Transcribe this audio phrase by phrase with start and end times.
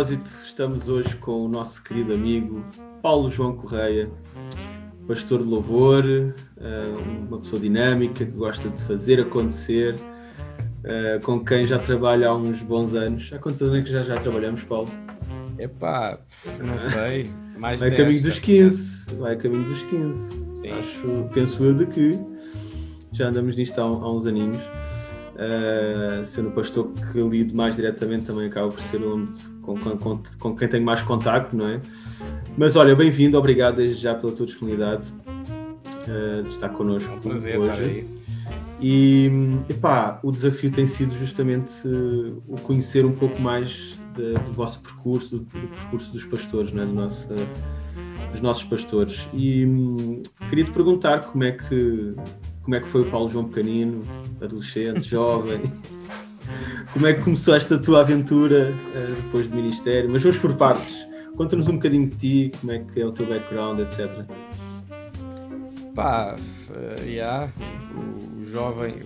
[0.00, 2.64] propósito, estamos hoje com o nosso querido amigo
[3.02, 4.10] Paulo João Correia,
[5.06, 6.94] pastor de louvor, eh,
[7.28, 9.96] uma pessoa dinâmica que gosta de fazer acontecer,
[10.84, 13.30] eh, com quem já trabalha há uns bons anos.
[13.30, 14.88] Há quantos anos é que já, já trabalhamos, Paulo?
[15.58, 16.18] Epá,
[16.64, 17.30] não sei.
[17.58, 19.14] Mais vai caminho dos 15.
[19.16, 20.32] Vai a caminho dos 15.
[20.32, 20.70] Sim.
[20.70, 22.18] Acho, penso eu de que
[23.12, 24.62] já andamos nisto há, há uns aninhos.
[25.40, 30.22] Uh, sendo o pastor que lido mais diretamente também acaba por ser onde, com, com,
[30.38, 31.80] com, quem tenho mais contacto, não é?
[32.58, 35.10] Mas olha, bem-vindo, obrigado desde já pela tua disponibilidade
[36.06, 37.72] uh, de estar connosco é um prazer hoje.
[37.72, 38.06] Estar aí.
[38.82, 39.30] E
[39.70, 44.82] epá, o desafio tem sido justamente uh, o conhecer um pouco mais de, do vosso
[44.82, 46.86] percurso, do, do, percurso dos pastores, não é?
[46.86, 47.30] do nosso,
[48.30, 49.26] dos nossos pastores.
[49.32, 52.14] E um, queria te perguntar como é que
[52.62, 54.04] como é que foi o Paulo João Pequenino,
[54.40, 55.62] adolescente, jovem?
[56.92, 60.10] Como é que começou esta tua aventura uh, depois do Ministério?
[60.10, 61.06] Mas vamos por partes.
[61.36, 64.24] Conta-nos um bocadinho de ti, como é que é o teu background, etc.
[65.94, 67.50] Pá, uh, yeah,
[67.94, 68.96] o, jovem,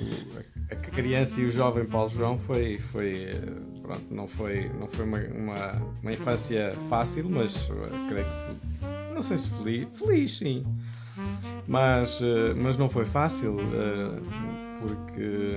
[0.71, 5.05] a criança e o jovem Paulo João foi, foi uh, pronto, não foi, não foi
[5.05, 7.69] uma, uma, uma infância fácil, mas
[8.09, 10.65] creio que, não sei se feliz, feliz sim,
[11.69, 12.21] mas,
[12.57, 13.59] mas não foi fácil,
[14.87, 15.57] porque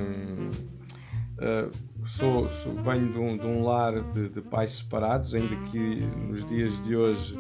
[2.06, 5.78] sou, sou, venho de um, de um lar de, de, pais separados, ainda que
[6.28, 7.38] nos dias de hoje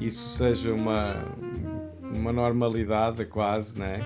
[0.00, 1.14] isso seja uma,
[2.02, 4.00] uma normalidade quase, né?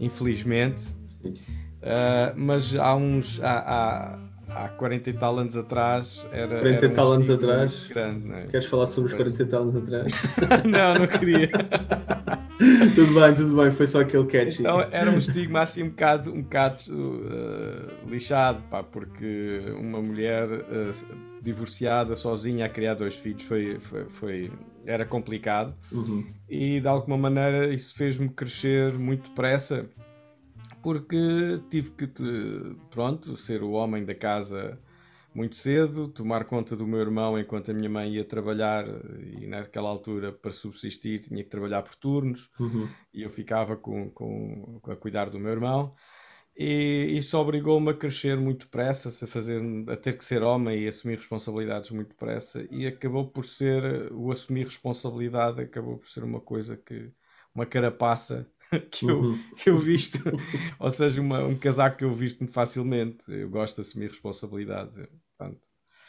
[0.00, 0.86] Infelizmente.
[1.24, 3.40] Uh, mas há uns.
[3.42, 6.60] Há, há, há 40 e tal anos atrás era.
[6.60, 7.86] 40 era e tal anos atrás?
[7.88, 8.44] Grande, é?
[8.44, 10.12] Queres falar sobre os 40 e tal anos atrás?
[10.64, 11.50] não, não queria.
[12.94, 14.60] tudo bem, tudo bem, foi só aquele catch.
[14.60, 20.48] Então era um estigma assim um bocado, um bocado uh, lixado, pá, porque uma mulher
[20.48, 20.90] uh,
[21.42, 24.50] divorciada, sozinha, a criar dois filhos foi, foi, foi
[24.84, 26.24] era complicado uhum.
[26.48, 29.86] e de alguma maneira isso fez-me crescer muito depressa
[30.86, 32.06] porque tive que,
[32.92, 34.80] pronto, ser o homem da casa
[35.34, 38.84] muito cedo, tomar conta do meu irmão enquanto a minha mãe ia trabalhar
[39.20, 42.88] e naquela altura para subsistir tinha que trabalhar por turnos uhum.
[43.12, 45.92] e eu ficava com, com, a cuidar do meu irmão
[46.56, 50.86] e isso obrigou-me a crescer muito depressa, a, fazer, a ter que ser homem e
[50.86, 56.40] assumir responsabilidades muito depressa e acabou por ser, o assumir responsabilidade acabou por ser uma
[56.40, 57.10] coisa que,
[57.56, 58.46] uma carapaça
[58.90, 59.38] que eu, uhum.
[59.56, 60.18] que eu visto,
[60.78, 63.24] ou seja, uma, um casaco que eu visto muito facilmente.
[63.28, 65.08] Eu gosto de assumir responsabilidade.
[65.36, 65.60] Portanto.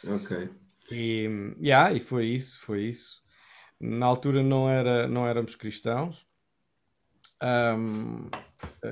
[0.05, 0.49] Ok.
[0.91, 3.21] E, yeah, e foi isso, foi isso.
[3.79, 6.25] Na altura não, era, não éramos cristãos.
[7.43, 8.29] Um,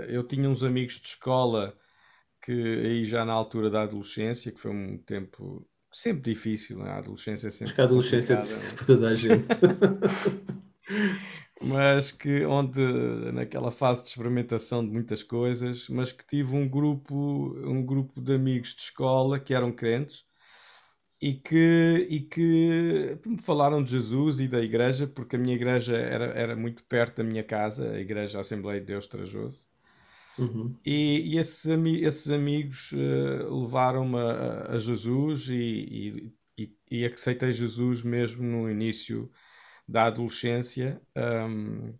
[0.09, 1.75] eu tinha uns amigos de escola
[2.41, 6.91] que aí já na altura da adolescência, que foi um tempo sempre difícil, né?
[6.91, 7.65] a adolescência é sempre.
[7.65, 9.45] Acho que a adolescência é difícil para toda a gente.
[11.61, 12.81] mas que onde
[13.31, 18.35] naquela fase de experimentação de muitas coisas, mas que tive um grupo, um grupo de
[18.35, 20.25] amigos de escola que eram crentes
[21.21, 25.95] e que, e que me falaram de Jesus e da igreja, porque a minha igreja
[25.95, 29.65] era, era muito perto da minha casa, a igreja Assembleia de Deus Trajoso.
[30.37, 30.75] Uhum.
[30.85, 38.03] E, e esses, esses, amigos uh, levaram-me a, a, Jesus e, e, e, aceitei Jesus
[38.03, 39.31] mesmo no início
[39.87, 41.93] da adolescência, um,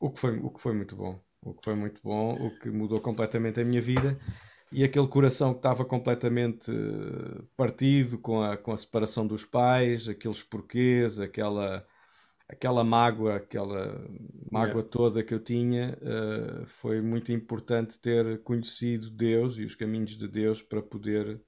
[0.00, 1.20] o, que foi, o que foi muito bom.
[1.42, 4.18] O que foi muito bom, o que mudou completamente a minha vida
[4.72, 10.08] e aquele coração que estava completamente eh, partido com a, com a separação dos pais,
[10.08, 11.86] aqueles porquês, aquela,
[12.48, 14.04] aquela mágoa, aquela
[14.50, 14.90] mágoa yeah.
[14.90, 20.26] toda que eu tinha, uh, foi muito importante ter conhecido Deus e os caminhos de
[20.26, 21.40] Deus para poder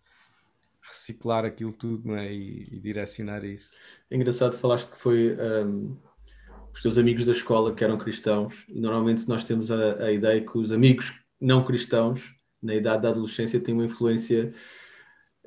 [0.83, 2.33] reciclar aquilo tudo é?
[2.33, 3.71] e, e, direcionar isso.
[4.11, 5.97] É engraçado, falaste que foi um,
[6.73, 10.41] os teus amigos da escola que eram cristãos, e normalmente nós temos a, a, ideia
[10.41, 14.53] que os amigos não cristãos, na idade da adolescência, têm uma influência,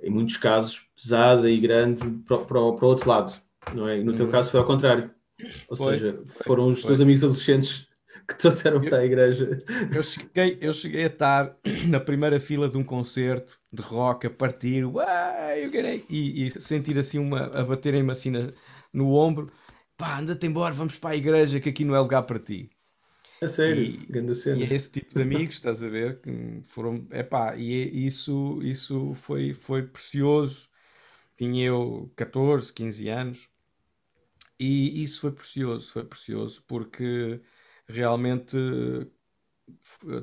[0.01, 3.34] em muitos casos, pesada e grande para, para, para o outro lado,
[3.74, 4.00] não é?
[4.00, 4.31] E no teu uhum.
[4.31, 5.12] caso foi ao contrário.
[5.68, 6.89] Ou foi, seja, foram os foi.
[6.89, 7.90] teus amigos adolescentes
[8.33, 9.60] que trouxeram-te à igreja.
[9.94, 11.57] Eu cheguei, eu cheguei a estar
[11.88, 14.83] na primeira fila de um concerto de rock a partir
[16.10, 18.51] e, e sentir assim uma a baterem-me assim na,
[18.94, 19.51] no ombro
[20.01, 22.72] pá, anda-te embora, vamos para a igreja que aqui não é lugar para ti.
[23.39, 24.60] A sério, e, grande cena.
[24.60, 28.60] E é esse tipo de amigos, estás a ver, que foram, epá, e é, isso,
[28.63, 30.68] isso foi, foi precioso.
[31.38, 33.50] Tinha eu 14, 15 anos
[34.60, 37.42] e isso foi precioso, foi precioso porque
[37.91, 38.57] realmente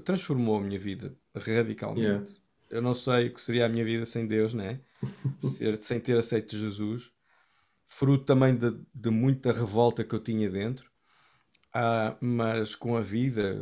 [0.04, 2.06] transformou a minha vida radicalmente.
[2.06, 2.26] Yeah.
[2.70, 4.80] Eu não sei o que seria a minha vida sem Deus, né?
[5.80, 7.10] sem ter aceito Jesus.
[7.88, 10.90] fruto também de, de muita revolta que eu tinha dentro,
[11.74, 13.56] uh, mas com a vida,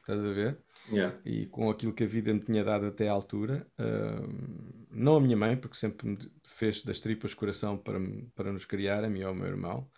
[0.00, 0.58] estás a ver?
[0.92, 1.16] Yeah.
[1.24, 5.20] E com aquilo que a vida me tinha dado até à altura, uh, não a
[5.20, 7.98] minha mãe, porque sempre me fez das tripas coração para,
[8.34, 9.88] para nos criar, a mim e ao meu irmão,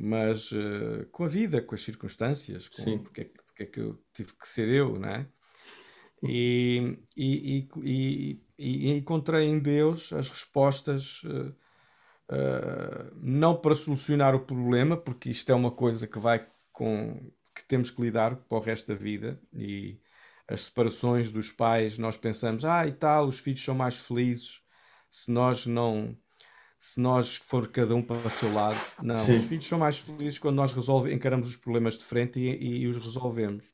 [0.00, 4.02] mas uh, com a vida, com as circunstâncias, com porque, é, porque é que eu
[4.14, 5.26] tive que ser eu, não é?
[6.22, 11.54] E, e, e, e, encontrei em Deus as respostas, uh,
[12.30, 17.64] uh, não para solucionar o problema, porque isto é uma coisa que vai com que
[17.64, 20.00] temos que lidar para o resto da vida e
[20.48, 24.62] as separações dos pais, nós pensamos, ah, e tal, os filhos são mais felizes
[25.10, 26.16] se nós não
[26.80, 28.78] se nós for cada um para o seu lado.
[29.02, 29.34] Não, Sim.
[29.34, 32.78] os filhos são mais felizes quando nós resolve, encaramos os problemas de frente e, e,
[32.78, 33.66] e os resolvemos.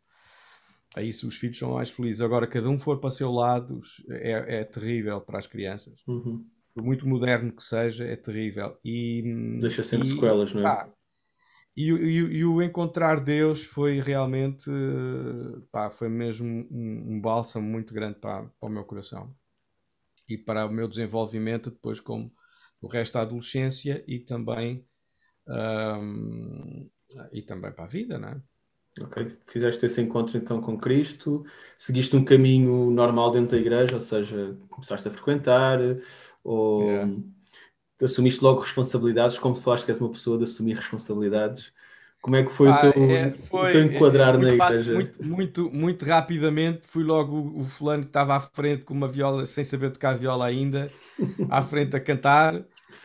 [0.97, 2.20] Aí se os filhos são mais felizes.
[2.20, 3.81] Agora, cada um for para o seu lado,
[4.11, 6.00] é, é terrível para as crianças.
[6.08, 6.44] Uhum.
[6.75, 8.76] Por muito moderno que seja, é terrível.
[8.85, 9.23] E,
[9.61, 10.64] Deixa sempre e, sequelas, não é?
[10.64, 10.93] Pá,
[11.76, 14.70] e, e, e, o encontrar Deus foi realmente,
[15.70, 19.32] pá, foi mesmo um, um bálsamo muito grande para, para o meu coração
[20.29, 22.32] e para o meu desenvolvimento depois como
[22.81, 24.84] o resto da adolescência e também
[25.49, 26.88] um,
[27.32, 28.40] e também para a vida, não é?
[29.02, 31.44] Ok, fizeste esse encontro então com Cristo,
[31.76, 35.78] seguiste um caminho normal dentro da igreja, ou seja, começaste a frequentar,
[36.43, 37.12] ou yeah.
[38.02, 41.75] assumiste logo responsabilidades, como falaste que és uma pessoa de assumir responsabilidades,
[42.26, 44.94] como é que foi, ah, o, teu, é, foi, o teu enquadrar é, na igreja?
[44.94, 49.06] Muito, muito, muito rapidamente fui logo o, o fulano que estava à frente com uma
[49.06, 50.90] viola, sem saber tocar viola ainda,
[51.49, 52.64] à frente a cantar.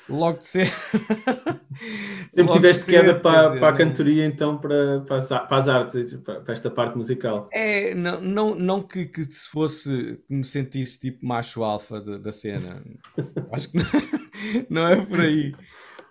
[0.09, 0.67] Logo de ser.
[2.33, 6.13] Sempre tiveste queda para, dizer, para a cantoria, então, para, para, as, para as artes,
[6.15, 7.47] para, para, esta parte musical.
[7.51, 12.31] É, não, não, não que, que se fosse que me sentisse tipo macho alfa da
[12.31, 12.81] cena.
[13.51, 13.85] Acho que não,
[14.81, 15.51] não é por aí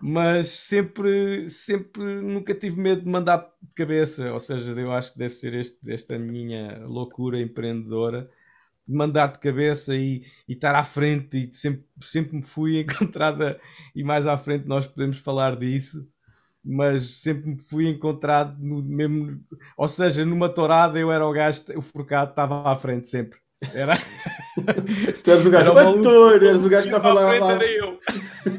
[0.00, 4.32] mas sempre, sempre nunca tive medo de mandar de cabeça.
[4.32, 8.30] Ou seja, eu acho que deve ser este, esta minha loucura empreendedora
[8.86, 11.50] de mandar de cabeça e, e estar à frente.
[11.50, 13.60] E sempre, sempre me fui encontrada,
[13.94, 16.08] e mais à frente nós podemos falar disso.
[16.64, 19.42] Mas sempre me fui encontrado no mesmo,
[19.76, 23.38] ou seja, numa tourada eu era o gajo, o forcado estava à frente sempre.
[23.74, 23.94] Era.
[25.22, 27.38] tu eras o gajo ator, eras o gajo que estava lá.
[27.38, 27.52] lá.
[27.52, 27.98] Era eu.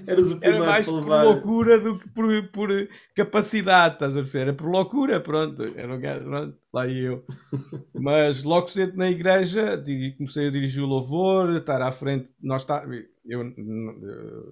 [0.06, 2.70] Eras o Era mais por loucura do que por, por
[3.16, 4.42] capacidade, estás a ver?
[4.42, 5.64] Era por loucura, pronto.
[5.76, 7.26] Era o gajo, pronto, lá e eu.
[7.94, 9.84] Mas logo cedo na igreja,
[10.18, 12.32] comecei a dirigir o louvor, estar à frente.
[12.40, 12.86] Nós tá,
[13.26, 13.42] eu,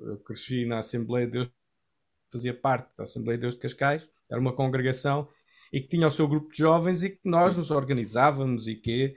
[0.08, 1.52] eu cresci na Assembleia de Deus,
[2.32, 5.28] fazia parte da Assembleia de Deus de Cascais, era uma congregação
[5.72, 7.60] e que tinha o seu grupo de jovens e que nós Sim.
[7.60, 9.16] nos organizávamos e que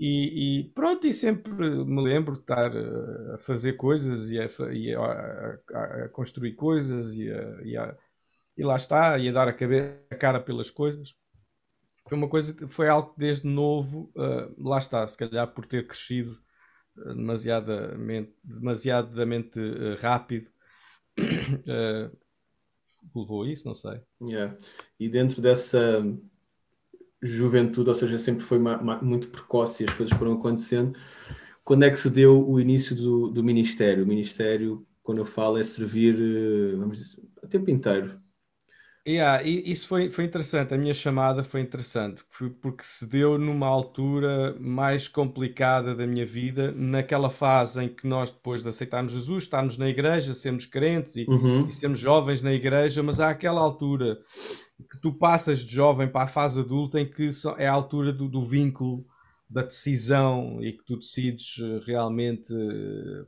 [0.00, 4.48] e, e, pronto, e sempre me lembro de estar eh, a fazer coisas e a,
[4.72, 5.00] e a,
[5.74, 7.26] a, a construir coisas e,
[8.56, 11.16] e, lá está, e a dar a, cabeça, a cara pelas coisas.
[12.08, 15.86] Foi uma coisa, foi algo que desde novo, uh, lá está, se calhar por ter
[15.86, 16.38] crescido
[16.96, 20.48] uh, demasiadamente, demasiadamente uh, rápido,
[23.14, 24.00] levou a isso, não sei.
[24.22, 24.56] Yeah.
[24.98, 26.02] E dentro dessa
[27.20, 28.58] juventude, ou seja, sempre foi
[29.02, 30.98] muito precoce e as coisas foram acontecendo.
[31.64, 34.04] Quando é que se deu o início do, do ministério?
[34.04, 38.16] O ministério, quando eu falo, é servir, eh, vamos dizer, o tempo inteiro.
[39.08, 42.22] Yeah, isso foi, foi interessante, a minha chamada foi interessante,
[42.60, 48.30] porque se deu numa altura mais complicada da minha vida, naquela fase em que nós,
[48.30, 51.66] depois de aceitarmos Jesus, estamos na igreja, sermos crentes e, uhum.
[51.66, 54.18] e sermos jovens na igreja, mas há aquela altura
[54.90, 58.28] que tu passas de jovem para a fase adulta em que é a altura do,
[58.28, 59.06] do vínculo
[59.48, 62.52] da decisão e que tu decides eh, realmente,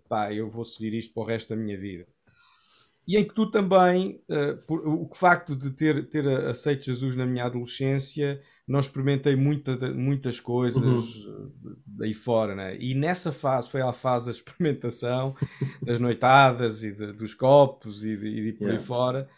[0.06, 2.06] pá, eu vou seguir isto para o resto da minha vida.
[3.10, 7.26] E em que tu também, uh, por, o facto de ter, ter aceito Jesus na
[7.26, 11.52] minha adolescência, não experimentei muita, muitas coisas uhum.
[11.86, 12.76] daí fora, né?
[12.78, 15.34] E nessa fase, foi a fase da experimentação,
[15.82, 18.78] das noitadas e de, dos copos e de, e por yeah.
[18.80, 19.28] aí fora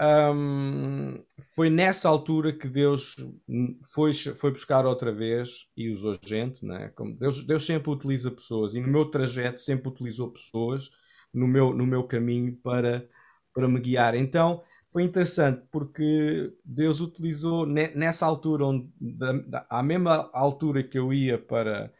[0.00, 1.22] um,
[1.54, 3.16] foi nessa altura que Deus
[3.92, 6.90] foi, foi buscar outra vez e usou gente, né?
[6.96, 10.90] Como Deus, Deus sempre utiliza pessoas e no meu trajeto sempre utilizou pessoas
[11.34, 13.06] no meu, no meu caminho para,
[13.52, 14.14] para me guiar.
[14.14, 20.98] Então foi interessante porque Deus utilizou nessa altura, onde, da, da, à mesma altura que
[20.98, 21.92] eu ia para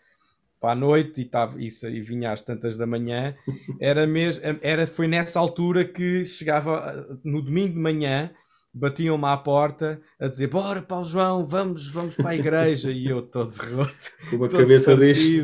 [0.61, 3.37] para a noite e, tava, e, e vinha às tantas da manhã,
[3.79, 8.31] era mesmo, era, foi nessa altura que chegava no domingo de manhã,
[8.75, 12.91] batiam-me à porta a dizer: Bora, Paulo João, vamos, vamos para a igreja.
[12.91, 13.95] e eu todo derroto.
[14.29, 15.43] Com uma cabeça deste.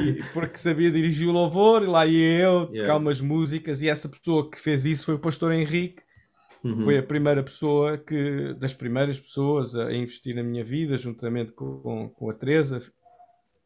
[0.00, 2.80] E, porque sabia dirigir o louvor, e lá ia eu yeah.
[2.80, 3.80] tocar umas músicas.
[3.80, 6.02] E essa pessoa que fez isso foi o pastor Henrique.
[6.64, 6.82] Uhum.
[6.82, 12.08] Foi a primeira pessoa que, das primeiras pessoas a investir na minha vida, juntamente com,
[12.08, 12.80] com a Teresa,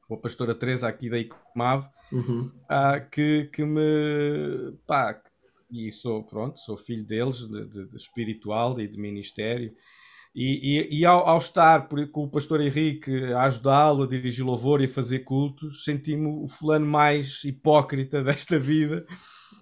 [0.09, 2.50] com a pastora Teresa aqui da ICOMAV, uhum.
[2.64, 5.21] uh, que, que me pá,
[5.71, 9.73] e sou, pronto, sou filho deles, de, de, de espiritual e de ministério.
[10.35, 14.45] E, e, e ao, ao, estar por, com o pastor Henrique a ajudá-lo a dirigir
[14.45, 19.07] louvor e a fazer cultos, senti-me o fulano mais hipócrita desta vida,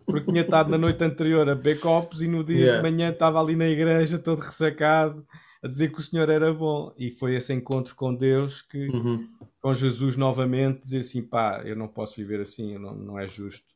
[0.05, 2.77] porque tinha estado na noite anterior a beber copos e no dia yeah.
[2.77, 5.25] de manhã estava ali na igreja todo ressacado
[5.63, 6.93] a dizer que o Senhor era bom.
[6.99, 9.27] E foi esse encontro com Deus que, uhum.
[9.63, 13.74] com Jesus novamente, dizer assim: pá, eu não posso viver assim, não, não é justo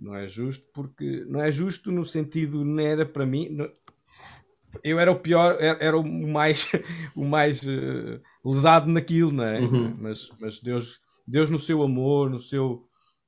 [0.00, 3.48] não é justo, porque não é justo no sentido, não era para mim.
[3.50, 3.70] Não,
[4.82, 6.68] eu era o pior, era, era o mais,
[7.14, 9.60] o mais uh, lesado naquilo, não é?
[9.60, 9.96] Uhum.
[9.98, 12.82] Mas, mas Deus, Deus no seu amor, no seu,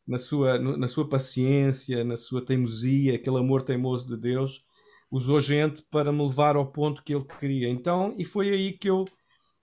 [0.07, 4.65] na, sua, no, na sua paciência, na sua teimosia, aquele amor teimoso de Deus,
[5.11, 7.69] usou gente para me levar ao ponto que ele queria.
[7.69, 9.05] Então, e foi aí que eu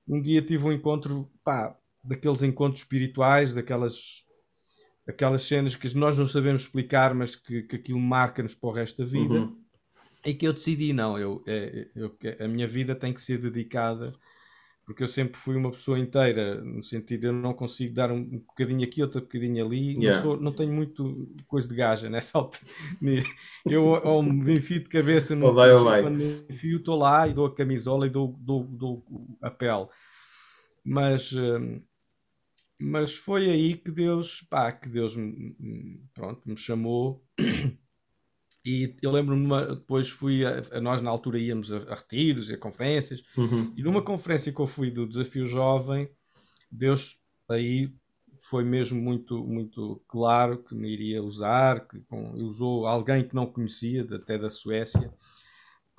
[0.08, 4.24] um dia tive um encontro, pá, daqueles encontros espirituais, daquelas
[5.10, 9.04] aquelas cenas que nós não sabemos explicar, mas que, que aquilo marca-nos para o resto
[9.04, 9.34] da vida.
[9.34, 9.58] Uhum.
[10.25, 14.13] E que eu decidi, não, eu, é, eu, a minha vida tem que ser dedicada,
[14.86, 18.84] porque eu sempre fui uma pessoa inteira, no sentido eu não consigo dar um, bocadinho
[18.84, 20.18] aqui, outro bocadinho ali, yeah.
[20.18, 22.66] não, sou, não tenho muito coisa de gaja nessa altura.
[23.66, 26.01] Eu ou me enfio de cabeça no vai, vai.
[26.04, 29.04] quando me enfio, estou lá e dou a camisola e dou, dou, dou
[29.42, 29.88] a pele.
[30.84, 31.32] Mas.
[31.34, 31.82] Hum,
[32.80, 35.16] mas foi aí que Deus, pá, que Deus
[36.14, 37.24] pronto, me chamou.
[38.66, 42.54] E eu lembro-me, depois fui, a, a, nós na altura íamos a, a retiros e
[42.54, 43.74] a conferências, uhum.
[43.76, 46.10] e numa conferência que eu fui do Desafio Jovem,
[46.70, 47.18] Deus
[47.50, 47.92] aí
[48.36, 53.48] foi mesmo muito, muito claro que me iria usar, que com, usou alguém que não
[53.48, 55.12] conhecia, até da Suécia,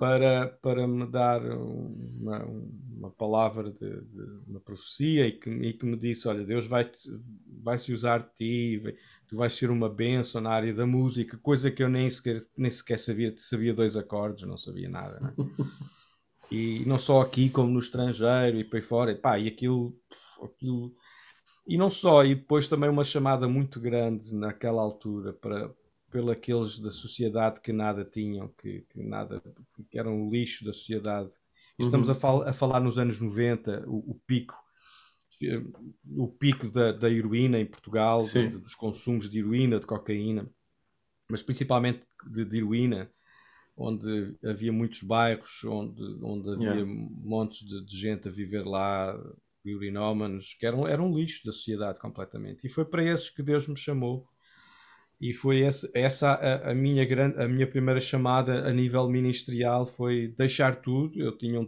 [0.01, 5.85] para, para me dar uma, uma palavra de, de, uma profecia e que, e que
[5.85, 6.89] me disse: Olha, Deus vai,
[7.61, 8.95] vai se usar de ti, vai,
[9.27, 12.71] tu vais ser uma bênção na área da música, coisa que eu nem sequer, nem
[12.71, 15.19] sequer sabia, sabia dois acordes, não sabia nada.
[15.19, 15.35] Né?
[16.51, 19.95] e não só aqui, como no estrangeiro e para aí fora, e, pá, e aquilo,
[20.41, 20.95] aquilo.
[21.67, 25.71] E não só, e depois também uma chamada muito grande naquela altura para,
[26.11, 29.41] pelos aqueles da sociedade que nada tinham, que, que nada,
[29.89, 31.33] que eram o lixo da sociedade.
[31.79, 32.13] Estamos uhum.
[32.13, 34.55] a, fal a, falar nos anos 90, o, o pico,
[36.15, 40.47] o pico da, da heroína em Portugal, de, dos consumos de heroína, de cocaína,
[41.29, 43.09] mas principalmente de, de heroína,
[43.75, 46.85] onde havia muitos bairros, onde, onde havia yeah.
[47.23, 49.17] montes de, de, gente a viver lá,
[49.65, 52.67] urinómanos, que eram, eram lixo da sociedade completamente.
[52.67, 54.27] E foi para esses que Deus me chamou
[55.21, 59.85] e foi esse, essa a, a, minha grande, a minha primeira chamada a nível ministerial
[59.85, 61.21] foi deixar tudo.
[61.21, 61.65] Eu tinha um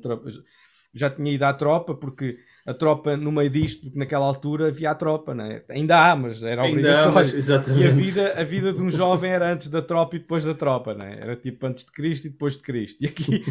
[0.96, 4.92] já tinha ido à tropa, porque a tropa, no meio disto, porque naquela altura havia
[4.92, 5.64] a tropa, não é?
[5.70, 7.10] Ainda há, mas era obrigatório.
[7.10, 7.84] Há, mas, exatamente.
[7.84, 10.54] E a vida, a vida de um jovem era antes da tropa e depois da
[10.54, 11.20] tropa, não é?
[11.20, 13.04] Era tipo antes de Cristo e depois de Cristo.
[13.04, 13.44] E aqui,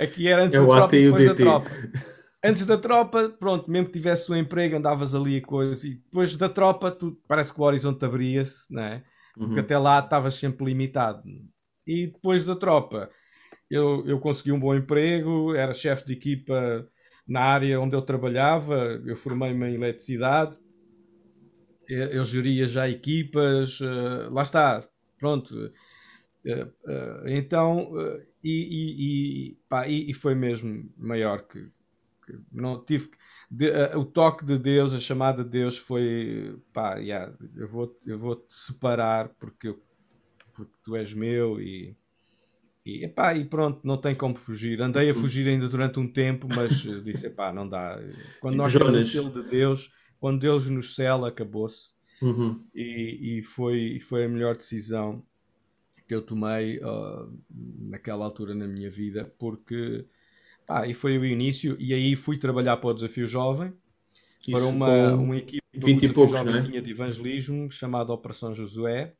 [0.00, 1.70] aqui era antes é da tropa e depois da tropa.
[2.44, 6.36] Antes da tropa, pronto, mesmo que tivesse um emprego, andavas ali a coisa, e depois
[6.36, 9.02] da tropa, tu, parece que o horizonte abria-se, não é?
[9.34, 9.60] Porque uhum.
[9.60, 11.22] até lá estavas sempre limitado.
[11.86, 13.10] E depois da tropa,
[13.70, 16.88] eu, eu consegui um bom emprego, era chefe de equipa
[17.26, 20.58] na área onde eu trabalhava, eu formei-me em eletricidade,
[21.88, 24.86] eu, eu geria já equipas, uh, lá está,
[25.18, 25.54] pronto.
[26.44, 27.92] Uh, uh, então,
[28.42, 31.81] e, e, e, pá, e, e, foi mesmo maior que, que
[32.50, 33.10] não tive
[33.50, 37.98] de, uh, o toque de Deus, a chamada de Deus foi pá, yeah, eu vou
[38.06, 39.82] eu vou te separar porque eu,
[40.54, 41.96] porque tu és meu e
[42.84, 44.82] e, epá, e pronto, não tem como fugir.
[44.82, 47.96] Andei a fugir ainda durante um tempo, mas disse: epá, não dá.
[48.40, 51.90] Quando tipo nós temos o selo de Deus, quando Deus nos cela, acabou-se.
[52.20, 52.64] Uhum.
[52.74, 55.24] E, e, foi, foi a melhor decisão
[56.06, 60.04] que eu tomei uh, naquela altura na minha vida, porque
[60.68, 63.72] ah, e foi o início, e aí fui trabalhar para o Desafio Jovem,
[64.40, 66.60] Isso para uma, uma equipe 20 e poucos, Jovem né?
[66.62, 69.14] tinha de evangelismo, chamada Operação Josué.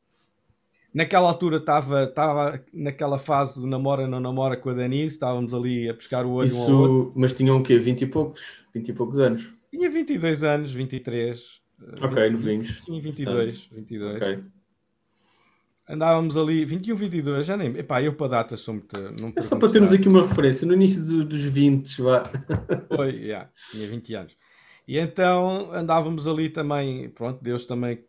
[0.93, 5.89] Naquela altura estava, estava naquela fase do namora não namora com a Denise, estávamos ali
[5.89, 7.13] a pescar o olho Isso, um ao outro.
[7.15, 7.79] Mas tinham o quê?
[7.79, 8.63] 20 e poucos?
[8.75, 9.49] 20 e poucos anos?
[9.71, 11.61] Tinha 22 anos, 23.
[11.99, 12.83] Ok, 20, novinhos.
[12.85, 14.15] Sim, 22, 22.
[14.17, 14.39] Ok.
[15.87, 17.77] Andávamos ali, 21, 22, já nem.
[17.77, 18.95] Epá, eu para data sou muito.
[19.35, 22.29] é só para termos aqui uma referência, no início do, dos 20, vá.
[22.95, 24.33] Foi, já, yeah, tinha 20 anos.
[24.87, 28.03] E então andávamos ali também, pronto, Deus também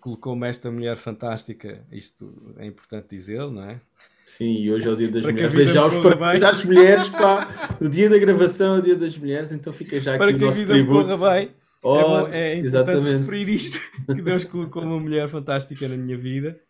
[0.00, 3.80] colocou-me esta mulher fantástica, isto é importante dizer, não é?
[4.26, 5.54] Sim, e hoje é o dia das para mulheres.
[5.54, 7.48] Deixar os parabéns às mulheres, pá.
[7.80, 10.38] O dia da gravação é o dia das mulheres, então fica já aqui para o
[10.38, 11.06] nosso tributo.
[11.06, 11.50] Para que a vida bem.
[11.82, 13.18] Oh, é, é importante exatamente.
[13.18, 16.60] referir isto, que Deus colocou uma mulher fantástica na minha vida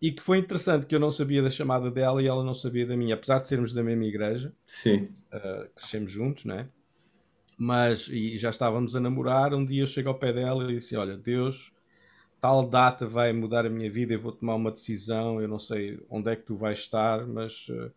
[0.00, 2.86] e que foi interessante que eu não sabia da chamada dela e ela não sabia
[2.86, 4.52] da minha, apesar de sermos da mesma igreja.
[4.66, 5.08] Sim.
[5.32, 6.68] Uh, crescemos juntos, né?
[7.58, 10.96] Mas, e já estávamos a namorar, um dia eu chego ao pé dela e disse,
[10.96, 11.72] olha, Deus,
[12.40, 16.00] tal data vai mudar a minha vida, eu vou tomar uma decisão, eu não sei
[16.08, 17.92] onde é que tu vais estar, mas, uh,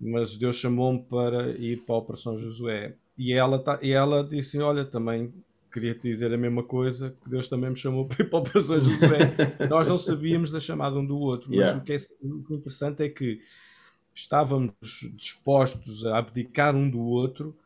[0.00, 2.96] mas Deus chamou-me para ir para a Operação Josué.
[3.16, 5.32] E ela, tá, e ela disse, olha, também
[5.70, 8.84] queria te dizer a mesma coisa, que Deus também me chamou para ir para Operações
[8.84, 9.68] do Bem.
[9.68, 11.78] Nós não sabíamos da chamada um do outro, mas yeah.
[11.78, 13.40] o, que é, o que é interessante é que
[14.14, 14.72] estávamos
[15.14, 17.56] dispostos a abdicar um do outro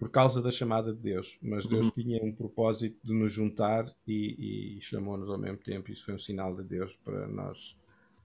[0.00, 1.92] por causa da chamada de Deus, mas Deus uhum.
[1.92, 5.92] tinha um propósito de nos juntar e, e chamou-nos ao mesmo tempo.
[5.92, 7.76] Isso foi um sinal de Deus para nós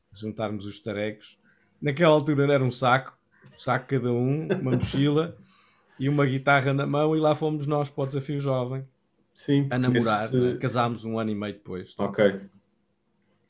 [0.10, 1.38] juntarmos os tarecos.
[1.82, 3.18] Naquela altura era um saco,
[3.54, 5.38] um saco cada um, uma mochila
[6.00, 8.88] e uma guitarra na mão, e lá fomos nós para o desafio jovem.
[9.36, 10.26] Sim, a namorar.
[10.26, 10.38] Esse...
[10.38, 10.58] Né?
[10.58, 11.94] Casámos um ano e meio depois.
[11.94, 12.06] Tá?
[12.06, 12.40] Ok.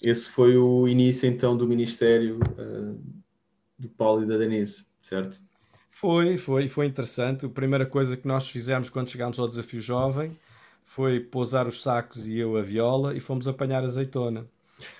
[0.01, 3.00] Esse foi o início então do ministério uh,
[3.77, 5.39] do Paulo e da Denise, certo?
[5.92, 7.46] Foi, foi, foi interessante.
[7.46, 10.38] A primeira coisa que nós fizemos quando chegámos ao Desafio Jovem
[10.84, 14.48] foi pousar os sacos e eu a viola e fomos apanhar azeitona.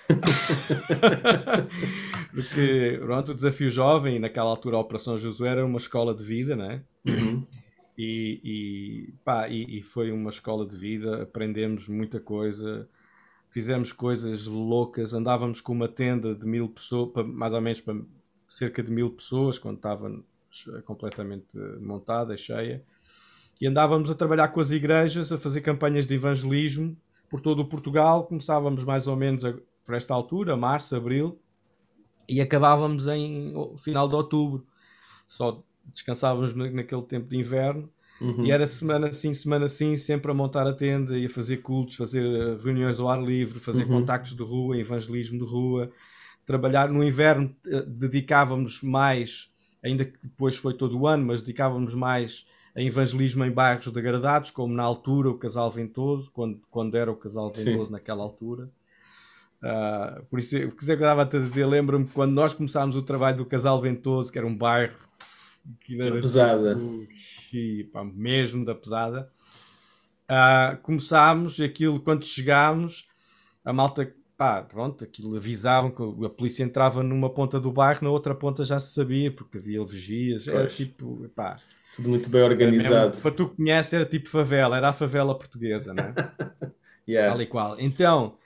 [2.32, 6.56] Porque, pronto, o Desafio Jovem, naquela altura a Operação Josué era uma escola de vida,
[6.56, 6.82] né?
[7.06, 7.44] Uhum.
[7.96, 12.86] E, e, pá, e, e, foi uma escola de vida, aprendemos muita coisa,
[13.48, 17.96] fizemos coisas loucas, andávamos com uma tenda de mil pessoas, mais ou menos para
[18.46, 20.22] cerca de mil pessoas, quando estava
[20.84, 22.84] completamente montada e cheia,
[23.60, 26.96] e andávamos a trabalhar com as igrejas, a fazer campanhas de evangelismo
[27.30, 29.54] por todo o Portugal, começávamos mais ou menos a,
[29.84, 31.40] por esta altura, março, abril,
[32.28, 34.66] e acabávamos em final de outubro.
[35.26, 38.44] Só descansávamos naquele tempo de inverno uhum.
[38.44, 41.96] e era semana sim, semana sim, sempre a montar a tenda e a fazer cultos,
[41.96, 44.00] fazer eh, reuniões ao ar livre, fazer uhum.
[44.00, 45.90] contactos de rua, evangelismo de rua,
[46.44, 49.50] trabalhar no inverno, eh, dedicávamos mais,
[49.82, 54.50] ainda que depois foi todo o ano, mas dedicávamos mais a evangelismo em bairros degradados,
[54.50, 57.92] como na altura o Casal Ventoso, quando, quando era o Casal Ventoso sim.
[57.92, 58.70] naquela altura.
[59.62, 63.38] Uh, por isso, o que eu estava a dizer, lembro-me quando nós começámos o trabalho
[63.38, 64.94] do Casal Ventoso, que era um bairro
[65.80, 66.78] que era pesada.
[67.50, 69.30] Tipo, pá, mesmo da pesada.
[70.28, 73.06] Uh, começámos aquilo, quando chegámos,
[73.64, 78.10] a malta, pá, pronto, aquilo avisavam que a polícia entrava numa ponta do bairro, na
[78.10, 81.58] outra ponta já se sabia, porque havia vigias, era tipo, pá.
[81.94, 83.08] Tudo muito bem organizado.
[83.08, 86.14] Mesmo, para tu conheces, era tipo favela, era a favela portuguesa, não é?
[87.08, 87.32] yeah.
[87.32, 87.76] Tal e qual.
[87.78, 88.36] Então,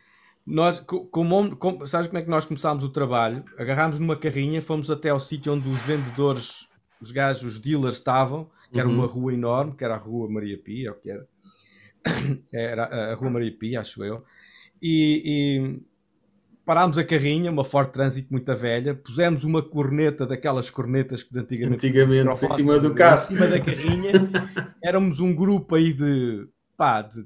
[0.47, 3.45] nós, como, como, sabes como é que nós começámos o trabalho?
[3.59, 6.70] Agarrámos numa carrinha, fomos até ao sítio onde os vendedores
[7.01, 8.95] os gajos, os dealers estavam, que era uhum.
[8.95, 11.27] uma rua enorme, que era a Rua Maria Pia, ou que era,
[12.53, 14.25] era a Rua Maria Pia, acho eu,
[14.83, 15.81] e, e
[16.65, 21.87] parámos a carrinha, uma Ford Trânsito muito velha, pusemos uma corneta daquelas cornetas que antigamente,
[21.87, 24.13] antigamente em cima do carro, em cima da carrinha,
[24.83, 27.23] éramos um grupo aí de, pá, de,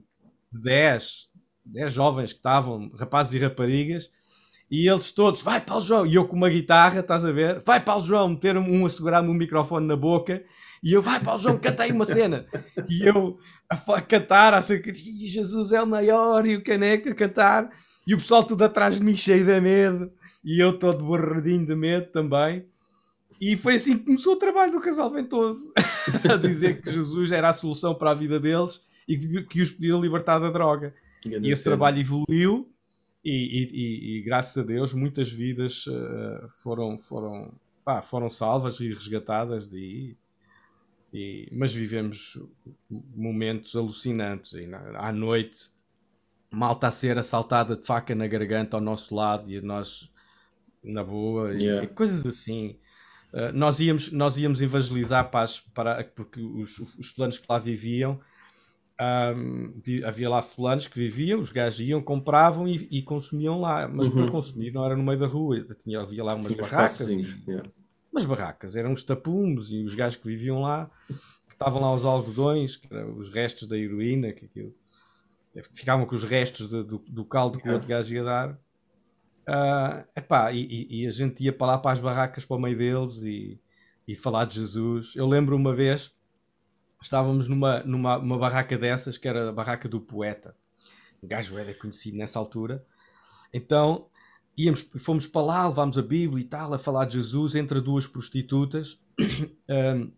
[0.51, 1.29] de 10,
[1.67, 4.11] 10 jovens que estavam, rapazes e raparigas,
[4.71, 7.63] e eles todos, vai Paulo João, e eu com uma guitarra, estás a ver?
[7.65, 10.43] Vai Paulo João, meter um a segurar-me um microfone na boca,
[10.83, 12.47] e eu, vai Paulo João, cantei uma cena.
[12.89, 17.71] E eu a, cantar, a ser, Jesus é o maior, e o caneca a cantar,
[18.07, 20.11] e o pessoal tudo atrás de mim cheio de medo,
[20.45, 22.67] e eu todo borradinho de medo também.
[23.41, 25.73] E foi assim que começou o trabalho do casal ventoso,
[26.31, 29.71] a dizer que Jesus era a solução para a vida deles e que, que os
[29.71, 30.95] podia libertar da droga.
[31.25, 32.74] E esse trabalho evoluiu
[33.25, 38.89] e, e, e, graças a Deus muitas vidas uh, foram, foram, pá, foram salvas e
[38.89, 40.17] resgatadas daí.
[41.13, 42.39] E, mas vivemos
[42.91, 44.53] momentos alucinantes.
[44.53, 45.71] E na, à noite,
[46.51, 50.11] malta a ser assaltada de faca na garganta ao nosso lado e nós
[50.83, 51.85] na boa, yeah.
[51.85, 52.79] e, coisas assim.
[53.33, 57.59] Uh, nós, íamos, nós íamos evangelizar para, as, para porque os, os planos que lá
[57.59, 58.21] viviam
[59.01, 64.09] um, havia lá fulanos que viviam, os gajos iam, compravam e, e consumiam lá, mas
[64.09, 64.15] uhum.
[64.15, 67.01] para consumir não era no meio da rua, tinha, havia lá umas Sim, barracas.
[67.09, 67.69] E, yeah.
[68.13, 72.05] Umas barracas, eram os tapumes e os gajos que viviam lá, que estavam lá os
[72.05, 72.81] algodões,
[73.17, 74.73] os restos da heroína, que aquilo,
[75.73, 77.73] ficavam com os restos de, do, do, caldo que yeah.
[77.73, 78.53] o outro gajo ia dar.
[79.47, 82.79] Uh, epá, e, e, a gente ia para lá para as barracas para o meio
[82.79, 83.61] deles e,
[84.07, 85.13] e falar de Jesus.
[85.15, 86.15] Eu lembro uma vez,
[87.05, 90.57] estávamos numa, numa uma barraca dessas, que era a barraca do poeta.
[91.23, 92.85] O gajo era conhecido nessa altura.
[93.53, 94.09] Então
[94.57, 98.07] íamos, fomos para lá, levámos a Bíblia e tal, a falar de Jesus entre duas
[98.07, 98.99] prostitutas.
[99.69, 100.11] um,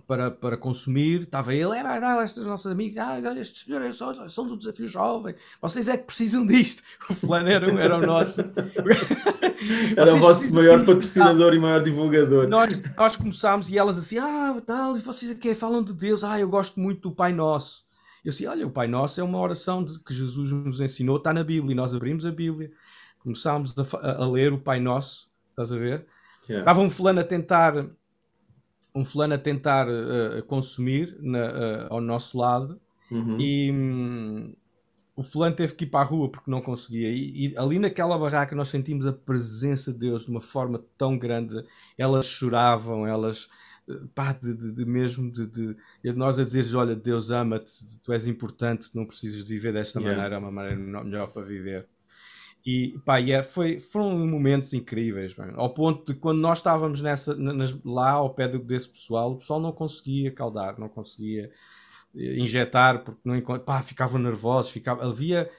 [0.00, 4.46] para, para consumir, estava ele, é, não, estes nossos amigos, ah, estes senhores são, são
[4.46, 6.82] do desafio jovem, vocês é que precisam disto.
[7.10, 8.40] O fulano era, era o nosso.
[9.96, 12.48] era o vosso maior patrocinador e maior divulgador.
[12.48, 16.38] Nós, nós começámos e elas assim, ah, tal, e vocês aqui falam de Deus, ah,
[16.38, 17.84] eu gosto muito do Pai Nosso.
[18.24, 21.34] Eu assim, olha, o Pai Nosso é uma oração de, que Jesus nos ensinou, está
[21.34, 22.70] na Bíblia, e nós abrimos a Bíblia,
[23.18, 26.06] começámos a, a ler o Pai Nosso, estás a ver?
[26.48, 26.62] Yeah.
[26.62, 27.86] Estava um fulano a tentar
[28.94, 33.38] um fulano a tentar uh, consumir na, uh, ao nosso lado uhum.
[33.40, 34.54] e um,
[35.14, 37.10] o fulano teve que ir para a rua porque não conseguia.
[37.10, 41.18] E, e, ali naquela barraca nós sentimos a presença de Deus de uma forma tão
[41.18, 41.62] grande.
[41.98, 43.48] Elas choravam, elas.
[43.88, 45.76] Eh, pá, de, de, de mesmo de, de,
[46.14, 50.16] nós a dizer olha Deus ama-te, tu és importante, não precisas de viver desta yeah.
[50.16, 51.86] maneira, é uma maneira melhor para viver
[52.64, 55.54] e pá, yeah, foi, foram momentos incríveis, mano.
[55.56, 59.60] ao ponto de quando nós estávamos nessa, nas, lá ao pé desse pessoal, o pessoal
[59.60, 61.50] não conseguia caudar, não conseguia
[62.14, 65.50] eh, injetar, porque não pá, ficavam nervosos, ficava, havia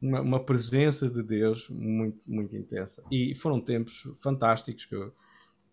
[0.00, 3.02] uma, uma, presença de Deus muito, muito intensa.
[3.10, 5.10] E foram tempos fantásticos que eu,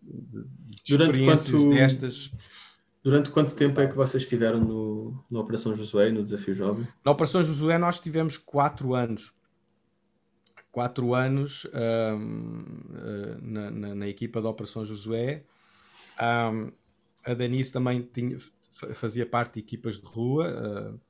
[0.00, 2.32] de, de durante quanto, destas.
[3.02, 6.88] Durante quanto tempo é que vocês estiveram no, na Operação Josué, no Desafio Jovem?
[7.04, 9.34] Na Operação Josué nós tivemos quatro anos
[10.70, 15.44] quatro anos um, eh, na, na, na, equipa da Operação Josué.
[16.20, 16.70] Um,
[17.24, 18.38] a Denise também tinha,
[18.94, 21.00] fazia parte de equipas de rua, uh,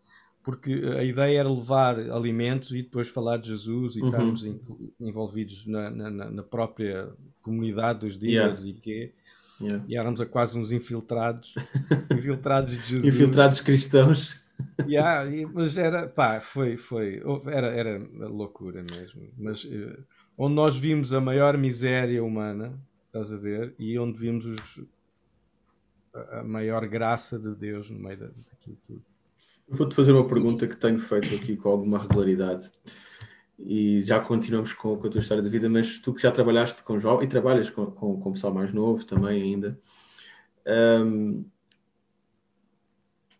[0.42, 4.08] porque a ideia era levar alimentos e depois falar de Jesus e uhum.
[4.08, 4.46] estarmos
[4.98, 8.78] envolvidos na, na, própria comunidade dos dealers yeah.
[8.78, 9.14] e quê.
[9.60, 9.84] Yeah.
[9.86, 11.54] E éramos a quase uns infiltrados,
[12.10, 13.14] infiltrados de Jesus.
[13.14, 14.39] Infiltrados cristãos
[14.86, 19.28] yeah, mas era, pá, foi, foi, era, era loucura mesmo.
[19.36, 20.04] Mas uh,
[20.38, 24.82] onde nós vimos a maior miséria humana, estás a ver, e onde vimos os,
[26.32, 29.04] a maior graça de Deus no meio daquilo tudo.
[29.68, 32.72] Vou-te fazer uma pergunta que tenho feito aqui com alguma regularidade
[33.58, 36.82] e já continuamos com, com a tua história de vida, mas tu que já trabalhaste
[36.82, 39.78] com jovens e trabalhas com, com, com pessoal mais novo também ainda.
[40.66, 41.44] Um,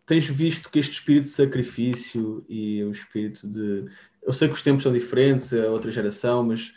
[0.05, 3.85] tens visto que este espírito de sacrifício e o espírito de.
[4.21, 6.73] Eu sei que os tempos são diferentes, é outra geração, mas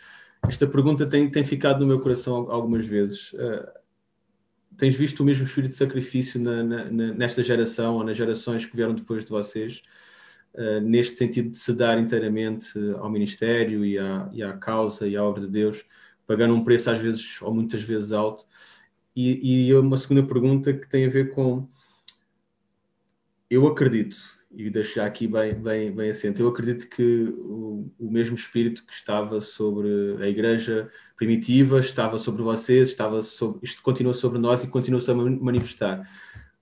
[0.48, 3.32] esta pergunta tem, tem ficado no meu coração algumas vezes.
[3.32, 3.66] Uh,
[4.76, 8.76] tens visto o mesmo espírito de sacrifício na, na, nesta geração ou nas gerações que
[8.76, 9.82] vieram depois de vocês,
[10.54, 15.16] uh, neste sentido de se dar inteiramente ao ministério e à, e à causa e
[15.16, 15.84] à obra de Deus,
[16.26, 18.44] pagando um preço às vezes ou muitas vezes alto?
[19.16, 21.68] E, e uma segunda pergunta que tem a ver com
[23.54, 24.16] eu acredito,
[24.56, 28.84] e deixo já aqui bem, bem, bem assente, eu acredito que o, o, mesmo espírito
[28.84, 29.88] que estava sobre
[30.20, 35.14] a igreja primitiva, estava sobre vocês, estava sobre, isto continua sobre nós e continua-se a
[35.14, 36.08] manifestar.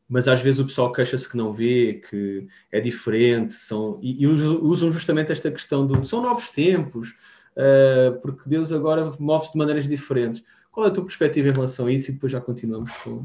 [0.09, 4.27] Mas às vezes o pessoal queixa-se que não vê, que é diferente, são, e, e,
[4.27, 7.11] usam justamente esta questão do são novos tempos,
[7.57, 10.45] uh, porque Deus agora move-se de maneiras diferentes.
[10.71, 12.11] Qual é a tua perspectiva em relação a isso?
[12.11, 13.25] E depois já continuamos com.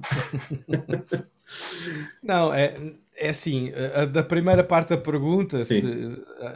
[2.21, 2.75] não, é
[3.17, 5.81] é assim, a, da primeira parte da pergunta, se,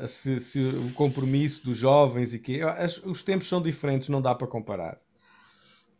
[0.07, 2.61] se, se, o compromisso dos jovens e que
[3.03, 4.99] os tempos são diferentes, não dá para comparar.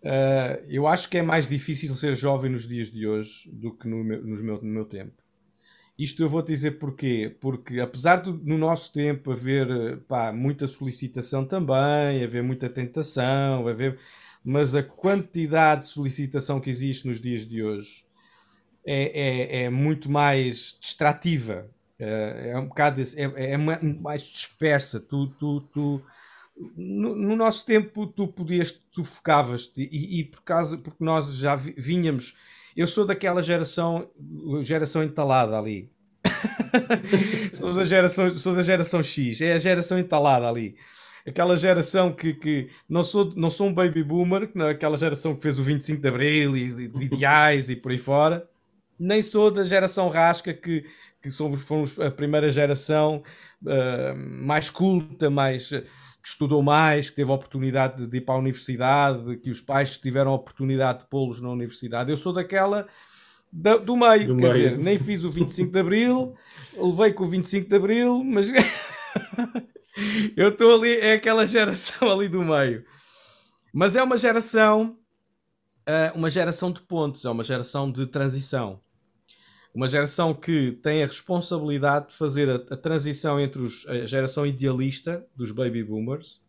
[0.04, 3.88] Uh, eu acho que é mais difícil ser jovem nos dias de hoje do que
[3.88, 5.14] no meu, nos meu, no meu tempo.
[5.98, 7.36] Isto eu vou dizer porquê?
[7.40, 14.00] Porque apesar de no nosso tempo haver pá, muita solicitação também, haver muita tentação, haver,
[14.44, 18.04] mas a quantidade de solicitação que existe nos dias de hoje
[18.86, 25.00] é, é, é muito mais distrativa, é, é um bocado é, é, mais dispersa.
[25.00, 26.02] Tu, tu, tu
[26.76, 31.56] no, no, nosso tempo tu podias, tu focavas-te e, e, por causa, porque nós já
[31.56, 32.36] vinhamos,
[32.76, 34.10] eu sou daquela geração,
[34.64, 35.92] geração entalada ali.
[37.54, 40.76] sou, da geração, sou da geração X, é a geração entalada ali
[41.28, 45.60] aquela geração que, que não, sou, não sou um baby boomer, aquela geração que fez
[45.60, 48.48] o 25 de Abril e, de ideais e por aí fora,
[49.02, 50.86] nem sou da geração rasca que,
[51.22, 53.24] que somos, fomos a primeira geração
[53.64, 58.36] uh, mais culta, mais que estudou mais, que teve a oportunidade de, de ir para
[58.36, 62.12] a universidade, que os pais tiveram a oportunidade de pô-los na universidade.
[62.12, 62.88] Eu sou daquela
[63.52, 64.70] da, do meio, do quer meio.
[64.70, 66.36] dizer, nem fiz o 25 de Abril,
[66.78, 68.52] levei com o 25 de Abril, mas
[70.36, 72.86] Eu estou ali, é aquela geração ali do meio.
[73.74, 74.98] Mas é uma geração,
[75.88, 78.80] uh, uma geração de pontos, é uma geração de transição.
[79.74, 84.46] Uma geração que tem a responsabilidade de fazer a, a transição entre os, a geração
[84.46, 86.42] idealista dos baby boomers,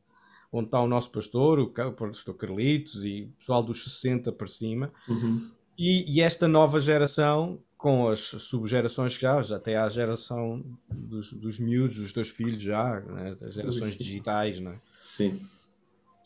[0.52, 4.92] onde está o nosso pastor, o, pastor Carlitos e o pessoal dos 60 para cima,
[5.08, 5.50] uhum.
[5.78, 11.32] e, e, esta nova geração, com as subgerações que já, já até a geração dos,
[11.32, 13.36] dos miúdos, dos teus filhos já, né?
[13.40, 14.78] as gerações digitais, né?
[15.04, 15.40] Sim.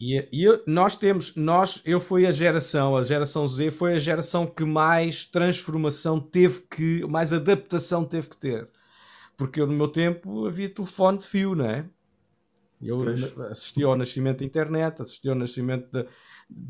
[0.00, 4.46] E, e nós temos, nós, eu fui a geração, a geração Z foi a geração
[4.46, 8.68] que mais transformação teve que, mais adaptação teve que ter.
[9.36, 11.84] Porque eu, no meu tempo havia telefone de fio, não é?
[12.80, 13.38] Eu pois.
[13.50, 16.06] assisti ao nascimento da internet, assisti ao nascimento de,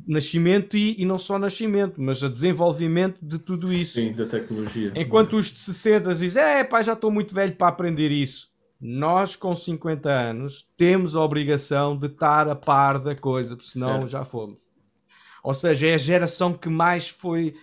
[0.06, 3.94] nascimento e, e, não só nascimento, mas a desenvolvimento de tudo isso.
[3.94, 4.92] Sim, da tecnologia.
[4.94, 9.34] Enquanto os de 60 dizem, é pá, já estou muito velho para aprender isso nós
[9.34, 14.08] com 50 anos temos a obrigação de estar a par da coisa, porque senão certo.
[14.08, 14.60] já fomos.
[15.42, 17.54] Ou seja, é a geração que mais foi.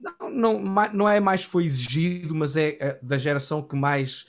[0.00, 4.26] Não, não, não é mais foi exigido, mas é, é da geração que mais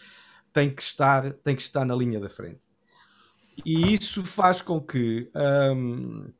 [0.51, 2.59] tem que estar, tem que estar na linha da frente.
[3.65, 5.29] E isso faz com que.
[5.75, 6.31] Hum,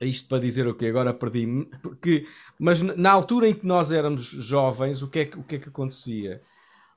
[0.00, 2.26] isto para dizer o que agora perdi-me, porque,
[2.58, 5.58] mas na altura em que nós éramos jovens, o que é que, o que, é
[5.58, 6.42] que acontecia?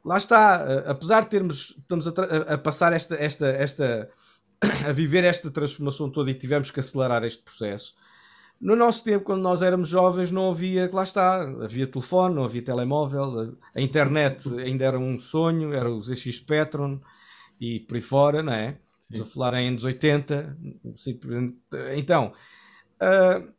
[0.04, 2.12] Lá está, apesar de termos, estamos a,
[2.54, 4.10] a, passar esta, esta, esta,
[4.88, 7.94] a viver esta transformação toda e tivemos que acelerar este processo.
[8.60, 12.62] No nosso tempo, quando nós éramos jovens, não havia, lá está, havia telefone, não havia
[12.62, 17.00] telemóvel, a internet ainda era um sonho, era o ZX Spectrum
[17.60, 18.78] e por aí fora, não é?
[19.04, 20.58] Estamos a falar em anos 80.
[21.96, 22.34] Então,
[23.02, 23.54] uh,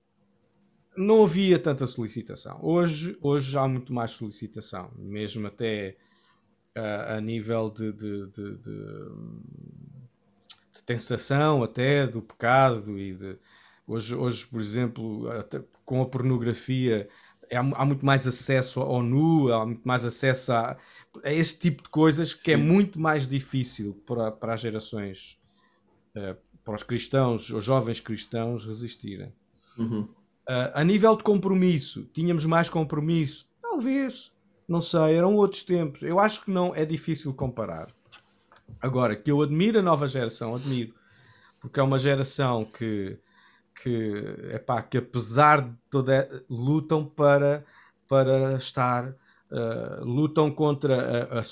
[0.96, 2.58] não havia tanta solicitação.
[2.62, 5.96] Hoje, hoje há muito mais solicitação, mesmo até
[6.74, 8.80] a, a nível de, de, de, de,
[10.84, 13.38] tentação até do pecado e de
[13.86, 15.28] hoje, hoje por exemplo,
[15.84, 17.08] com a pornografia
[17.50, 20.76] é, há muito mais acesso ao nu, há muito mais acesso a,
[21.24, 22.62] a este tipo de coisas que é Sim.
[22.62, 25.36] é muito mais difícil para, para as gerações,
[26.16, 29.32] uh, para os cristãos, os jovens cristãos resistirem.
[29.76, 30.02] Uhum.
[30.02, 33.48] Uh, a nível de compromisso, tínhamos mais compromisso?
[33.60, 34.30] Talvez.
[34.70, 36.00] Não sei, eram outros tempos.
[36.00, 37.88] Eu acho que não é difícil comparar.
[38.80, 40.94] Agora, que eu admiro a nova geração, admiro.
[41.58, 43.18] Porque é uma geração que,
[43.82, 46.44] que, epá, que apesar de toda.
[46.48, 47.64] lutam para,
[48.06, 49.08] para estar.
[49.50, 51.42] Uh, lutam contra a, a,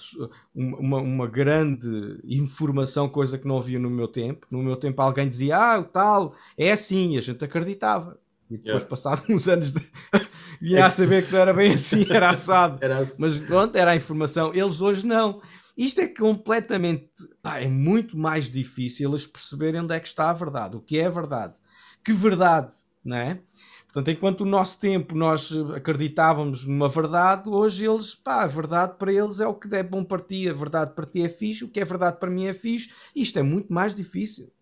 [0.55, 4.47] uma, uma, grande informação, coisa que não havia no meu tempo.
[4.49, 8.17] No meu tempo alguém dizia, ah, o tal, é assim, e a gente acreditava.
[8.51, 8.87] E depois, yeah.
[8.87, 9.81] passados uns anos, de...
[10.61, 12.79] vinha é a saber que não era bem assim, era assado.
[12.81, 13.17] era assim.
[13.21, 14.53] Mas pronto, era a informação.
[14.55, 15.41] Eles hoje não.
[15.77, 17.11] Isto é completamente.
[17.43, 20.99] Pá, é muito mais difícil eles perceberem onde é que está a verdade, o que
[20.99, 21.59] é a verdade.
[22.03, 22.73] Que verdade,
[23.05, 23.41] não é?
[23.85, 29.13] Portanto, enquanto o nosso tempo nós acreditávamos numa verdade, hoje eles, pá, a verdade para
[29.13, 31.69] eles é o que é bom para ti, a verdade para ti é fixe, o
[31.69, 32.91] que é verdade para mim é fixe.
[33.15, 34.53] Isto é muito mais difícil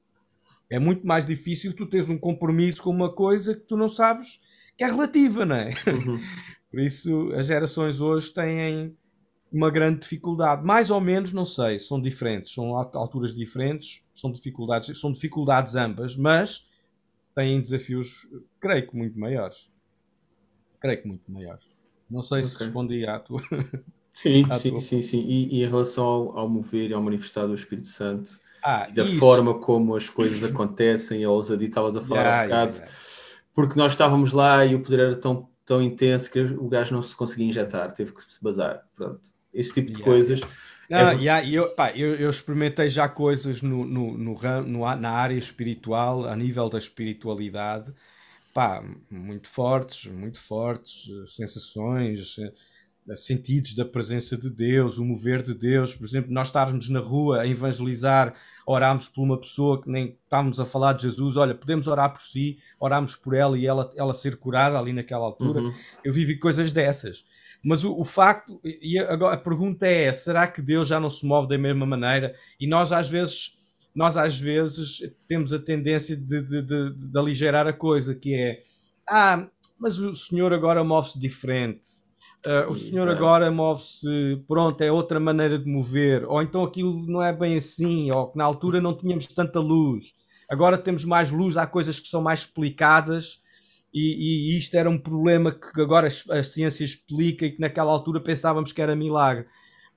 [0.69, 4.41] é muito mais difícil tu teres um compromisso com uma coisa que tu não sabes
[4.77, 5.71] que é relativa, não é?
[5.87, 6.21] Uhum.
[6.71, 8.95] Por isso, as gerações hoje têm
[9.51, 10.65] uma grande dificuldade.
[10.65, 16.17] Mais ou menos, não sei, são diferentes, são alturas diferentes, são dificuldades, são dificuldades ambas,
[16.17, 16.67] mas
[17.35, 18.29] têm desafios,
[18.61, 19.71] creio que muito maiores.
[20.81, 21.65] Creio que muito maiores.
[22.11, 22.51] Não sei okay.
[22.51, 23.43] se respondi à tua.
[24.13, 24.81] Sim, sim, tua...
[24.81, 25.21] sim, sim.
[25.29, 29.05] E, e, em relação ao, ao mover e ao manifestar do Espírito Santo, ah, da
[29.05, 29.17] isso.
[29.19, 33.41] forma como as coisas acontecem, a ousadia estavas a falar yeah, há bocado, yeah, yeah.
[33.55, 37.01] porque nós estávamos lá e o poder era tão, tão intenso que o gajo não
[37.01, 38.83] se conseguia injetar, teve que se bazar.
[38.97, 39.21] Pronto.
[39.55, 40.41] Este tipo de coisas.
[40.91, 41.15] Não, é...
[41.15, 46.27] yeah, eu, pá, eu, eu, experimentei já coisas no, no, no, no, na área espiritual,
[46.27, 47.95] a nível da espiritualidade,
[48.53, 52.37] pá, muito fortes, muito fortes, sensações,
[53.15, 55.95] sentidos da presença de Deus, o mover de Deus.
[55.95, 58.35] Por exemplo, nós estarmos na rua a evangelizar,
[58.67, 62.23] orarmos por uma pessoa que nem estávamos a falar de Jesus, olha, podemos orar por
[62.23, 65.61] si, orarmos por ela e ela, ela ser curada ali naquela altura.
[65.61, 65.73] Uhum.
[66.05, 67.25] Eu vivi coisas dessas.
[67.63, 71.25] Mas o, o facto, e agora a pergunta é: será que Deus já não se
[71.25, 72.35] move da mesma maneira?
[72.59, 73.57] E nós às vezes,
[73.95, 78.63] nós às vezes temos a tendência de, de, de, de aligerar a coisa, que é
[79.09, 82.06] ah, mas o Senhor agora move-se diferente
[82.47, 87.23] Uh, o senhor agora move-se, pronto, é outra maneira de mover, ou então aquilo não
[87.23, 90.15] é bem assim, ou que na altura não tínhamos tanta luz,
[90.49, 93.41] agora temos mais luz, há coisas que são mais explicadas,
[93.93, 98.21] e, e isto era um problema que agora a ciência explica e que naquela altura
[98.21, 99.47] pensávamos que era milagre.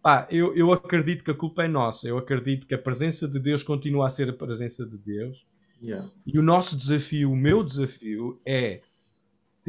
[0.02, 2.08] Pá, eu, eu acredito que a culpa é nossa.
[2.08, 5.46] Eu acredito que a presença de Deus continua a ser a presença de Deus.
[5.82, 6.10] Yeah.
[6.26, 8.82] E o nosso desafio, o meu desafio, é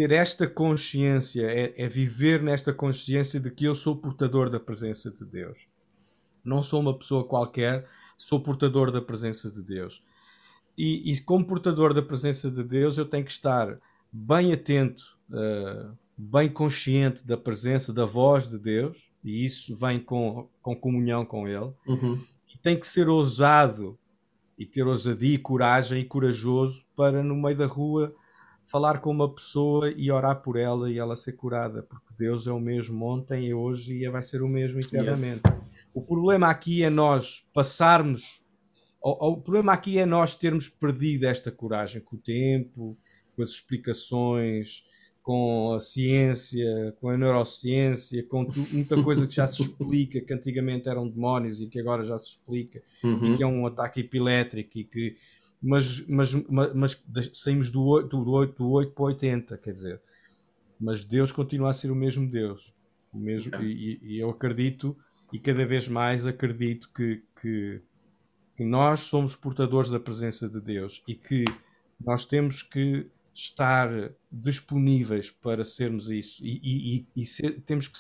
[0.01, 5.11] ter esta consciência, é, é, viver nesta consciência de que eu sou portador da presença
[5.11, 5.69] de Deus.
[6.43, 7.87] Não sou uma pessoa qualquer,
[8.17, 10.03] sou portador da presença de Deus.
[10.79, 13.79] E, e como portador da presença de Deus, eu tenho que estar
[14.11, 20.49] bem atento, uh, bem consciente da presença, da voz de Deus, e isso vem com,
[20.63, 21.75] com comunhão com Ele.
[21.87, 22.19] Uhum.
[22.49, 23.99] E tem que ser ousado
[24.59, 28.15] e ter ousadia e coragem e corajoso para, no meio da rua,
[28.71, 32.53] falar com uma pessoa e orar por ela e ela ser curada, porque Deus é
[32.53, 35.43] o mesmo ontem e hoje e vai ser o mesmo eternamente.
[35.45, 35.61] Yes.
[35.93, 38.41] O problema aqui é nós passarmos,
[39.03, 42.97] o, o, problema aqui é nós termos perdido esta coragem com o tempo,
[43.35, 44.85] com as explicações,
[45.21, 50.33] com a ciência, com a neurociência, com tu, muita coisa que já se explica, que
[50.33, 53.35] antigamente eram demónios e que agora já se explica, uhum.
[53.35, 55.17] e que é um ataque epilétrico e que
[55.63, 60.01] mas, mas, mas, mas saímos do 8, do, 8, do 8 para 80, quer dizer.
[60.81, 62.73] Mas Deus continua a ser o mesmo Deus.
[63.13, 63.63] O mesmo, é.
[63.65, 64.97] e, e, eu acredito,
[65.33, 67.83] e cada vez mais acredito que, que,
[68.57, 71.45] que nós somos portadores da presença de Deus e que
[72.01, 73.91] nós temos que estar
[74.31, 77.99] disponíveis para sermos isso e, e, e ser, temos que,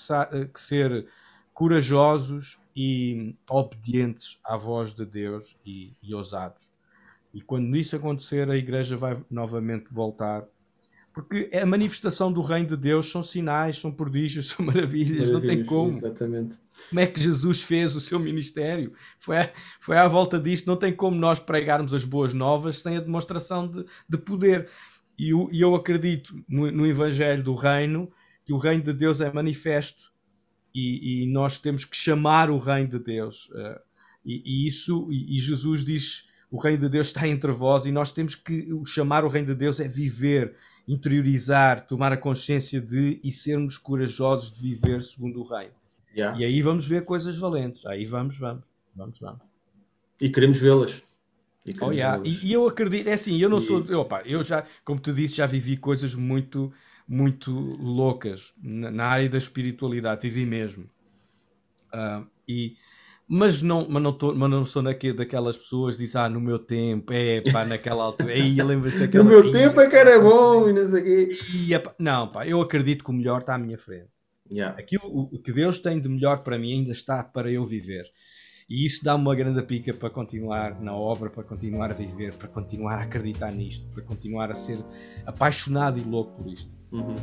[0.52, 1.06] que, ser
[1.52, 6.72] corajosos e obedientes à voz de Deus e, e ousados.
[7.32, 10.44] E quando isso acontecer, a igreja vai novamente voltar.
[11.12, 15.30] Porque é a manifestação do reino de Deus são sinais, são prodígios, são maravilhas, maravilhas
[15.30, 15.96] não tem como.
[15.96, 16.58] Exatamente.
[16.88, 18.92] Como é que Jesus fez o seu ministério?
[19.18, 19.36] Foi,
[19.80, 23.68] foi à volta disto, não tem como nós pregarmos as boas novas sem a demonstração
[23.68, 24.68] de, de poder.
[25.18, 28.10] E eu, eu acredito no, no, Evangelho do Reino
[28.44, 30.12] que o reino de Deus é manifesto
[30.74, 33.50] e, e nós temos que chamar o reino de Deus.
[33.50, 33.80] Uh,
[34.24, 37.92] e, e, isso, e, e Jesus diz o reino de Deus está entre vós e
[37.92, 43.20] nós temos que chamar o reino de Deus é viver, interiorizar, tomar a consciência de
[43.22, 45.74] e sermos corajosos de viver segundo o reino.
[46.16, 46.40] Yeah.
[46.40, 47.86] E aí vamos ver coisas valentes.
[47.86, 49.40] Aí vamos, vamos, vamos, vamos.
[50.20, 51.02] E queremos vê-las.
[51.64, 52.20] E, oh, yeah.
[52.26, 53.60] e, e, eu acredito, é assim, eu não e...
[53.60, 53.84] sou.
[54.00, 56.72] Opa, eu já, como tu disse, já vivi coisas muito,
[57.06, 60.90] muito loucas na, na área da espiritualidade, vivi mesmo.
[61.94, 62.76] Uh, e
[63.32, 66.40] mas não, mas não, tô, mas não sou naque, daquelas pessoas que dizem, ah, no
[66.40, 69.22] meu tempo, é pá, naquela altura, aí lembras daquela.
[69.22, 71.38] no meu tempo é que era bom e não sei o quê.
[71.54, 74.10] E, epá, não, pá, eu acredito que o melhor está à minha frente.
[74.50, 74.76] Yeah.
[74.76, 78.04] Aquilo o que Deus tem de melhor para mim ainda está para eu viver.
[78.68, 82.48] E isso dá-me uma grande pica para continuar na obra, para continuar a viver, para
[82.48, 84.80] continuar a acreditar nisto, para continuar a ser
[85.24, 86.72] apaixonado e louco por isto.
[86.90, 87.14] Uhum.